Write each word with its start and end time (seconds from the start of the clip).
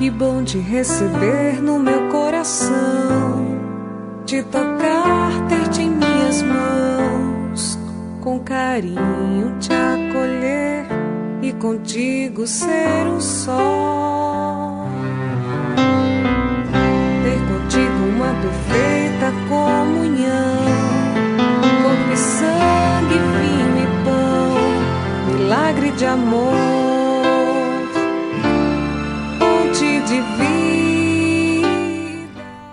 Que 0.00 0.08
bom 0.08 0.42
te 0.42 0.56
receber 0.56 1.60
no 1.60 1.78
meu 1.78 2.08
coração, 2.08 3.60
te 4.24 4.42
tocar, 4.44 5.30
ter-te 5.46 5.82
em 5.82 5.90
minhas 5.90 6.40
mãos, 6.40 7.78
com 8.22 8.40
carinho 8.40 9.58
te 9.60 9.70
acolher 9.74 10.86
e 11.42 11.52
contigo 11.52 12.46
ser 12.46 13.06
um 13.14 13.20
só. 13.20 14.86
Ter 17.22 17.38
contigo 17.52 18.02
uma 18.16 18.32
perfeita 18.40 19.32
comunhão, 19.50 20.64
corpo 21.82 22.10
e 22.10 22.16
sangue, 22.16 23.18
vinho 23.36 23.82
e 23.82 23.86
pão, 24.06 25.36
milagre 25.36 25.90
de 25.90 26.06
amor 26.06 26.89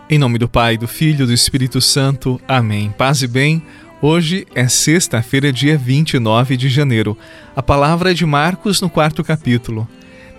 Em 0.09 0.17
nome 0.17 0.37
do 0.37 0.47
Pai, 0.47 0.77
do 0.77 0.87
Filho 0.87 1.23
e 1.23 1.27
do 1.27 1.33
Espírito 1.33 1.81
Santo. 1.81 2.39
Amém. 2.47 2.93
Paz 2.97 3.21
e 3.23 3.27
bem. 3.27 3.61
Hoje 4.01 4.47
é 4.55 4.65
sexta-feira, 4.65 5.51
dia 5.51 5.77
29 5.77 6.55
de 6.55 6.69
janeiro. 6.69 7.17
A 7.53 7.61
palavra 7.61 8.11
é 8.11 8.13
de 8.13 8.25
Marcos 8.25 8.79
no 8.79 8.89
quarto 8.89 9.21
capítulo. 9.21 9.85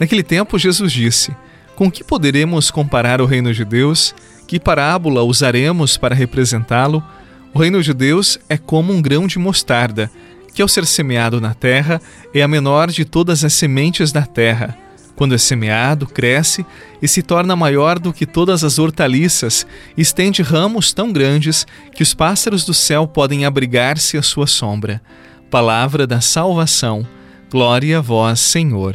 Naquele 0.01 0.23
tempo, 0.23 0.59
Jesus 0.59 0.91
disse: 0.91 1.37
Com 1.77 1.91
que 1.91 2.03
poderemos 2.03 2.71
comparar 2.71 3.21
o 3.21 3.27
reino 3.27 3.53
de 3.53 3.63
Deus? 3.63 4.15
Que 4.47 4.59
parábola 4.59 5.23
usaremos 5.23 5.99
para 5.99 6.15
representá-lo? 6.15 7.05
O 7.53 7.59
reino 7.59 7.83
de 7.83 7.93
Deus 7.93 8.41
é 8.49 8.57
como 8.57 8.91
um 8.91 9.03
grão 9.03 9.27
de 9.27 9.39
mostarda, 9.39 10.11
que 10.55 10.63
ao 10.63 10.69
ser 10.69 10.87
semeado 10.87 11.43
na 11.43 11.53
terra 11.53 12.01
é 12.33 12.41
a 12.41 12.49
menor 12.49 12.91
de 12.91 13.05
todas 13.05 13.45
as 13.45 13.53
sementes 13.53 14.13
da 14.13 14.23
terra 14.25 14.88
quando 15.19 15.35
é 15.35 15.39
semeado, 15.39 16.07
cresce 16.07 16.65
e 17.03 17.09
se 17.09 17.25
torna 17.25 17.57
maior 17.57 17.99
do 17.99 18.13
que 18.13 18.25
todas 18.25 18.63
as 18.63 18.79
hortaliças, 18.79 19.67
estende 19.97 20.43
ramos 20.43 20.93
tão 20.93 21.13
grandes 21.13 21.67
que 21.93 22.05
os 22.05 22.15
pássaros 22.15 22.65
do 22.65 22.73
céu 22.73 23.05
podem 23.05 23.45
abrigar-se 23.45 24.17
à 24.17 24.23
sua 24.23 24.47
sombra. 24.47 25.03
Palavra 25.51 26.07
da 26.07 26.21
salvação. 26.21 27.05
Glória 27.51 27.99
a 27.99 28.01
vós, 28.01 28.39
Senhor. 28.39 28.95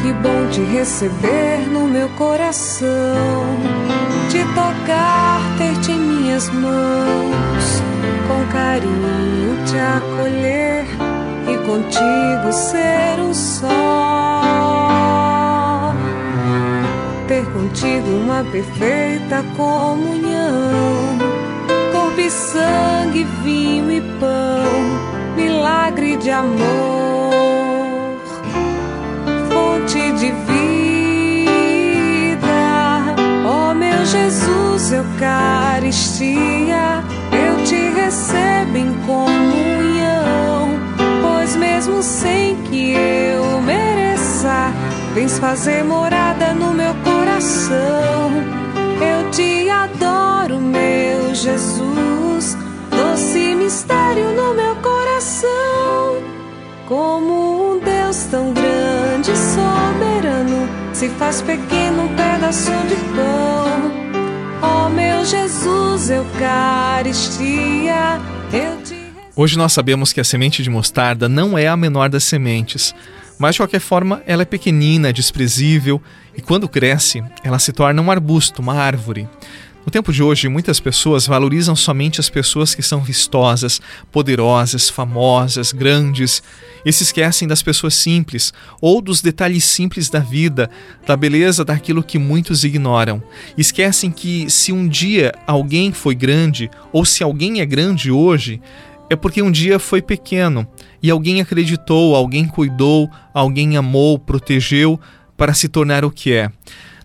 Que 0.00 0.10
bom 0.14 0.48
te 0.50 0.62
receber 0.72 1.58
no 1.70 1.86
meu 1.86 2.08
coração, 2.10 3.44
te 4.30 4.38
tocar, 4.54 5.42
ter-te 5.58 5.92
em 5.92 6.00
minhas 6.00 6.48
mãos, 6.48 7.82
com 8.26 8.50
carinho 8.50 9.62
te 9.66 9.76
acolher 9.76 10.86
e 11.46 11.58
contigo 11.66 12.52
ser 12.52 13.20
um 13.20 13.34
só. 13.34 13.83
Contigo 17.84 18.08
uma 18.08 18.42
perfeita 18.44 19.44
comunhão, 19.56 21.18
corpo 21.92 22.18
e 22.18 22.30
sangue, 22.30 23.24
vinho 23.42 23.92
e 23.92 24.00
pão, 24.18 25.36
milagre 25.36 26.16
de 26.16 26.30
amor, 26.30 26.54
fonte 29.50 30.12
de 30.12 30.32
vida. 30.32 30.64
Ó 33.46 33.70
oh, 33.70 33.74
meu 33.74 34.06
Jesus, 34.06 34.92
Eucaristia, 34.92 36.24
eu 37.32 37.62
te 37.64 37.90
recebo 37.90 38.78
em 38.78 38.94
comunhão 39.06 39.74
mesmo 41.56 42.02
sem 42.02 42.56
que 42.62 42.92
eu 42.92 43.60
mereça. 43.60 44.72
Vens 45.14 45.38
fazer 45.38 45.84
morada 45.84 46.52
no 46.54 46.63
se 60.94 61.08
faz 61.10 61.42
pequeno 61.42 62.04
um 62.04 62.08
pedaço 62.08 62.70
de 62.88 62.94
pão. 63.16 63.92
Oh, 64.62 64.88
meu 64.88 65.24
Jesus, 65.24 66.08
Eucaristia, 66.08 67.94
eu 68.52 68.80
te 68.82 69.04
Hoje 69.36 69.58
nós 69.58 69.72
sabemos 69.72 70.12
que 70.12 70.20
a 70.20 70.24
semente 70.24 70.62
de 70.62 70.70
mostarda 70.70 71.28
não 71.28 71.58
é 71.58 71.66
a 71.66 71.76
menor 71.76 72.08
das 72.08 72.22
sementes, 72.22 72.94
mas 73.36 73.56
de 73.56 73.60
qualquer 73.60 73.80
forma 73.80 74.22
ela 74.24 74.42
é 74.42 74.44
pequenina, 74.44 75.12
desprezível 75.12 76.00
e 76.36 76.40
quando 76.40 76.68
cresce, 76.68 77.24
ela 77.42 77.58
se 77.58 77.72
torna 77.72 78.00
um 78.00 78.12
arbusto, 78.12 78.62
uma 78.62 78.74
árvore. 78.74 79.28
No 79.84 79.92
tempo 79.92 80.12
de 80.14 80.22
hoje, 80.22 80.48
muitas 80.48 80.80
pessoas 80.80 81.26
valorizam 81.26 81.76
somente 81.76 82.18
as 82.18 82.30
pessoas 82.30 82.74
que 82.74 82.82
são 82.82 83.02
vistosas, 83.02 83.82
poderosas, 84.10 84.88
famosas, 84.88 85.72
grandes, 85.72 86.42
e 86.86 86.92
se 86.92 87.02
esquecem 87.02 87.46
das 87.46 87.62
pessoas 87.62 87.94
simples 87.94 88.52
ou 88.80 89.02
dos 89.02 89.20
detalhes 89.20 89.64
simples 89.64 90.08
da 90.08 90.20
vida, 90.20 90.70
da 91.06 91.14
beleza 91.16 91.66
daquilo 91.66 92.02
que 92.02 92.18
muitos 92.18 92.64
ignoram. 92.64 93.22
Esquecem 93.58 94.10
que 94.10 94.48
se 94.48 94.72
um 94.72 94.88
dia 94.88 95.34
alguém 95.46 95.92
foi 95.92 96.14
grande 96.14 96.70
ou 96.90 97.04
se 97.04 97.22
alguém 97.22 97.60
é 97.60 97.66
grande 97.66 98.10
hoje, 98.10 98.62
é 99.10 99.16
porque 99.16 99.42
um 99.42 99.50
dia 99.50 99.78
foi 99.78 100.00
pequeno 100.00 100.66
e 101.02 101.10
alguém 101.10 101.42
acreditou, 101.42 102.16
alguém 102.16 102.46
cuidou, 102.46 103.10
alguém 103.34 103.76
amou, 103.76 104.18
protegeu 104.18 104.98
para 105.36 105.52
se 105.52 105.68
tornar 105.68 106.06
o 106.06 106.10
que 106.10 106.32
é. 106.32 106.50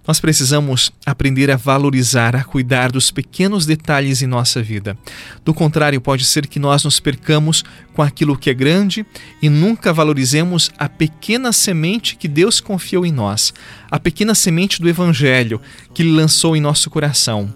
Nós 0.10 0.20
precisamos 0.20 0.92
aprender 1.06 1.52
a 1.52 1.56
valorizar, 1.56 2.36
a 2.36 2.44
cuidar 2.44 2.92
dos 2.92 3.12
pequenos 3.12 3.68
detalhes 3.68 4.24
em 4.24 4.26
nossa 4.26 4.60
vida. 4.60 4.98
Do 5.46 5.54
contrário, 5.54 6.02
pode 6.02 6.26
ser 6.26 6.48
que 6.48 6.58
nós 6.58 6.84
nos 6.84 7.00
percamos 7.00 7.64
com 7.94 8.02
aquilo 8.02 8.36
que 8.36 8.50
é 8.50 8.54
grande 8.56 9.06
e 9.40 9.50
nunca 9.50 9.94
valorizemos 9.94 10.72
a 10.80 10.90
pequena 10.90 11.54
semente 11.54 12.16
que 12.16 12.28
Deus 12.28 12.60
confiou 12.60 13.06
em 13.06 13.12
nós, 13.12 13.54
a 13.92 14.00
pequena 14.00 14.34
semente 14.34 14.82
do 14.82 14.90
Evangelho 14.90 15.62
que 15.94 16.02
Ele 16.02 16.14
lançou 16.14 16.56
em 16.56 16.60
nosso 16.60 16.90
coração. 16.90 17.54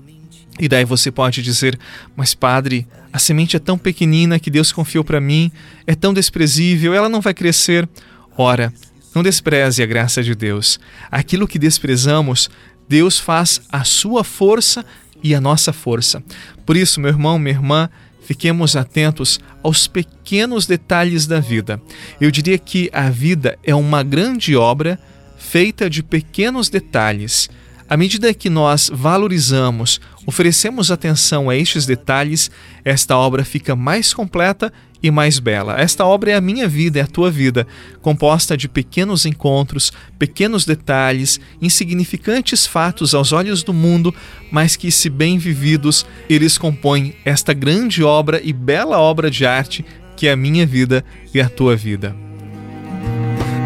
E 0.60 0.70
daí 0.70 0.86
você 0.86 1.10
pode 1.10 1.42
dizer: 1.42 1.80
Mas, 2.16 2.36
Padre, 2.36 2.88
a 3.12 3.18
semente 3.18 3.56
é 3.56 3.60
tão 3.60 3.80
pequenina 3.80 4.38
que 4.38 4.52
Deus 4.52 4.72
confiou 4.72 5.04
para 5.04 5.20
mim, 5.20 5.52
é 5.88 5.96
tão 5.96 6.14
desprezível, 6.14 6.94
ela 6.94 7.10
não 7.10 7.20
vai 7.20 7.34
crescer. 7.34 7.90
Ora, 8.38 8.72
não 9.14 9.24
despreze 9.24 9.82
a 9.84 9.86
graça 9.86 10.24
de 10.24 10.36
Deus. 10.36 10.80
Aquilo 11.12 11.48
que 11.48 11.60
desprezamos, 11.60 12.50
Deus 12.88 13.20
faz 13.20 13.62
a 13.72 13.84
sua 13.84 14.24
força 14.24 14.86
e 15.24 15.34
a 15.34 15.42
nossa 15.42 15.72
força. 15.72 16.24
Por 16.66 16.76
isso, 16.76 17.00
meu 17.00 17.10
irmão, 17.10 17.40
minha 17.40 17.56
irmã, 17.56 17.90
fiquemos 18.26 18.76
atentos 18.76 19.40
aos 19.62 19.88
pequenos 19.88 20.66
detalhes 20.66 21.26
da 21.28 21.40
vida. 21.40 21.82
Eu 22.20 22.32
diria 22.32 22.58
que 22.58 22.90
a 22.94 23.10
vida 23.10 23.58
é 23.64 23.74
uma 23.74 24.04
grande 24.04 24.56
obra 24.56 25.00
feita 25.38 25.90
de 25.90 26.02
pequenos 26.02 26.70
detalhes 26.70 27.50
à 27.94 27.98
medida 27.98 28.34
que 28.34 28.50
nós 28.50 28.90
valorizamos, 28.92 30.02
oferecemos 30.26 30.90
atenção 30.90 31.48
a 31.48 31.56
estes 31.56 31.86
detalhes, 31.86 32.50
esta 32.84 33.16
obra 33.16 33.46
fica 33.46 33.76
mais 33.76 34.14
completa 34.14 34.74
e 35.04 35.12
mais 35.12 35.38
bela. 35.38 35.80
Esta 35.80 36.06
obra 36.06 36.32
é 36.32 36.36
a 36.36 36.42
minha 36.42 36.68
vida, 36.68 37.00
é 37.00 37.04
a 37.04 37.08
tua 37.08 37.30
vida, 37.30 37.68
composta 38.02 38.56
de 38.56 38.70
pequenos 38.70 39.26
encontros, 39.26 39.92
pequenos 40.18 40.66
detalhes, 40.66 41.42
insignificantes 41.62 42.66
fatos 42.66 43.14
aos 43.14 43.34
olhos 43.34 43.62
do 43.62 43.74
mundo, 43.74 44.16
mas 44.50 44.78
que, 44.78 44.90
se 44.90 45.10
bem 45.10 45.38
vividos, 45.38 46.06
eles 46.30 46.58
compõem 46.58 47.14
esta 47.26 47.54
grande 47.54 48.02
obra 48.02 48.40
e 48.42 48.54
bela 48.54 48.98
obra 48.98 49.30
de 49.30 49.46
arte 49.46 49.86
que 50.16 50.28
é 50.28 50.32
a 50.32 50.38
minha 50.38 50.66
vida 50.66 51.04
e 51.34 51.42
a 51.42 51.50
tua 51.50 51.76
vida. 51.76 52.16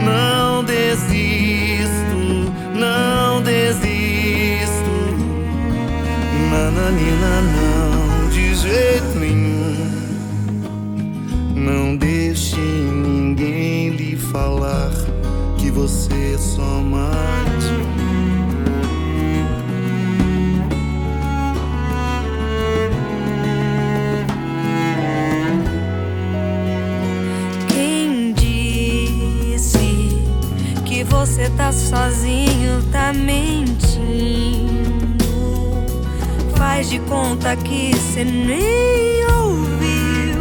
Não 0.03 0.63
desisto, 0.63 2.51
não 2.73 3.41
desisto 3.41 3.88
Nananina, 6.50 7.41
não, 7.41 8.29
de 8.29 8.56
jeito 8.56 9.19
nenhum. 9.19 9.56
você 31.17 31.49
tá 31.57 31.71
sozinho, 31.71 32.83
tá 32.91 33.11
mentindo. 33.11 33.87
Faz 36.55 36.89
de 36.89 36.99
conta 36.99 37.55
que 37.55 37.91
você 37.95 38.23
nem 38.23 39.25
ouviu. 39.25 40.37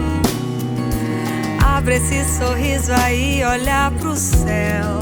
Abre 1.65 1.95
esse 1.95 2.23
sorriso 2.25 2.93
aí, 2.93 3.43
olha 3.43 3.91
pro 3.99 4.15
céu. 4.15 4.99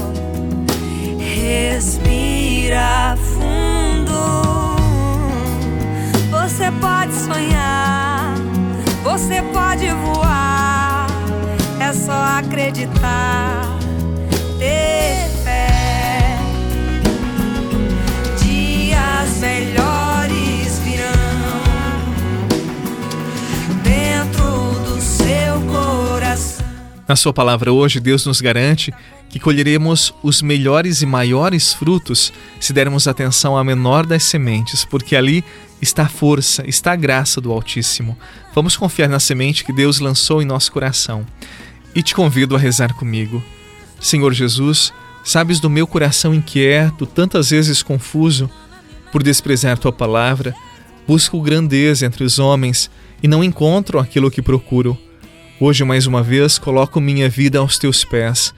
Respira 1.19 3.17
fundo. 3.17 4.15
Você 6.31 6.71
pode 6.79 7.13
sonhar, 7.13 8.33
você 9.03 9.41
pode 9.51 9.89
voar. 9.91 11.07
É 11.81 11.91
só 11.91 12.13
acreditar. 12.39 13.64
Na 27.07 27.15
Sua 27.15 27.31
palavra 27.31 27.71
hoje, 27.71 27.99
Deus 27.99 28.25
nos 28.25 28.41
garante 28.41 28.91
que 29.29 29.39
colheremos 29.39 30.13
os 30.23 30.41
melhores 30.41 31.01
e 31.01 31.05
maiores 31.05 31.73
frutos 31.73 32.33
se 32.59 32.73
dermos 32.73 33.07
atenção 33.07 33.55
à 33.55 33.63
menor 33.63 34.05
das 34.05 34.23
sementes, 34.23 34.83
porque 34.85 35.15
ali 35.15 35.43
está 35.81 36.03
a 36.03 36.09
força, 36.09 36.63
está 36.67 36.93
a 36.93 36.95
graça 36.95 37.39
do 37.39 37.51
Altíssimo. 37.51 38.17
Vamos 38.55 38.75
confiar 38.75 39.07
na 39.07 39.19
semente 39.19 39.63
que 39.63 39.73
Deus 39.73 39.99
lançou 39.99 40.41
em 40.41 40.45
nosso 40.45 40.71
coração. 40.71 41.25
E 41.93 42.01
te 42.01 42.15
convido 42.15 42.55
a 42.55 42.59
rezar 42.59 42.93
comigo. 42.93 43.43
Senhor 43.99 44.33
Jesus, 44.33 44.91
sabes 45.23 45.59
do 45.59 45.69
meu 45.69 45.85
coração 45.85 46.33
inquieto, 46.33 47.05
tantas 47.05 47.51
vezes 47.51 47.83
confuso, 47.83 48.49
por 49.11 49.21
desprezar 49.21 49.77
tua 49.77 49.93
palavra, 49.93 50.55
busco 51.07 51.41
grandeza 51.41 52.05
entre 52.05 52.23
os 52.23 52.39
homens 52.39 52.89
e 53.21 53.27
não 53.27 53.43
encontro 53.43 53.99
aquilo 53.99 54.31
que 54.31 54.41
procuro. 54.41 54.97
Hoje, 55.57 55.85
mais 55.85 56.05
uma 56.05 56.21
vez, 56.21 56.59
coloco 56.59 56.99
minha 56.99 57.29
vida 57.29 57.59
aos 57.59 57.79
teus 57.79 58.03
pés. 58.03 58.53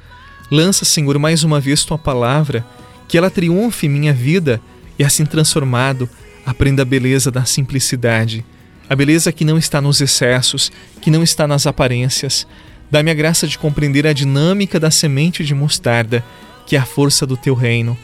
Lança, 0.50 0.84
Senhor, 0.84 1.20
mais 1.20 1.44
uma 1.44 1.60
vez 1.60 1.84
tua 1.84 1.98
palavra, 1.98 2.66
que 3.08 3.16
ela 3.16 3.30
triunfe 3.30 3.86
em 3.86 3.90
minha 3.90 4.12
vida 4.12 4.60
e, 4.98 5.04
assim 5.04 5.24
transformado, 5.24 6.10
aprenda 6.44 6.82
a 6.82 6.86
beleza 6.86 7.30
da 7.30 7.46
simplicidade, 7.46 8.44
a 8.90 8.96
beleza 8.96 9.32
que 9.32 9.46
não 9.46 9.60
está 9.60 9.80
nos 9.80 10.02
excessos, 10.02 10.72
que 11.00 11.12
não 11.12 11.22
está 11.22 11.48
nas 11.48 11.68
aparências. 11.68 12.48
Dá-me 12.90 13.12
a 13.12 13.14
graça 13.14 13.48
de 13.48 13.60
compreender 13.60 14.08
a 14.08 14.14
dinâmica 14.14 14.80
da 14.80 14.90
semente 14.90 15.46
de 15.46 15.54
mostarda, 15.54 16.26
que 16.66 16.76
é 16.76 16.80
a 16.80 16.86
força 16.86 17.28
do 17.28 17.38
teu 17.38 17.54
reino. 17.54 17.96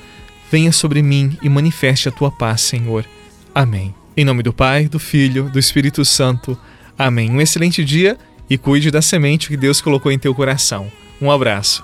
Venha 0.52 0.72
sobre 0.72 1.02
mim 1.02 1.36
e 1.42 1.50
manifeste 1.50 2.10
a 2.10 2.12
tua 2.12 2.30
paz, 2.30 2.62
Senhor. 2.62 3.06
Amém. 3.56 3.96
Em 4.16 4.24
nome 4.24 4.44
do 4.44 4.54
Pai, 4.54 4.88
do 4.88 5.00
Filho, 5.00 5.50
do 5.50 5.58
Espírito 5.58 6.06
Santo. 6.06 6.56
Amém. 6.96 7.32
Um 7.32 7.42
excelente 7.42 7.84
dia 7.84 8.20
e 8.54 8.58
cuide 8.58 8.92
da 8.92 9.02
semente 9.02 9.48
que 9.48 9.58
Deus 9.58 9.82
colocou 9.82 10.12
em 10.12 10.20
teu 10.20 10.36
coração. 10.36 10.92
Um 11.20 11.32
abraço. 11.32 11.84